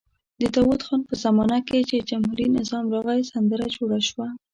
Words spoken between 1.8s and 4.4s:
چې جمهوري نظام راغی سندره جوړه شوه.